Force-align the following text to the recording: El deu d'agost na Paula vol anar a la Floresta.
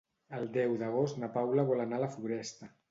El 0.37 0.47
deu 0.55 0.73
d'agost 0.79 1.21
na 1.25 1.31
Paula 1.37 1.69
vol 1.71 1.87
anar 1.87 2.03
a 2.03 2.07
la 2.07 2.13
Floresta. 2.17 2.77